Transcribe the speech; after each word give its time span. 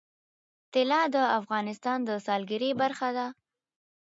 طلا 0.73 1.01
د 1.15 1.17
افغانستان 1.39 1.97
د 2.05 2.09
سیلګرۍ 2.25 2.71
برخه 2.81 3.09
ده. 3.17 3.27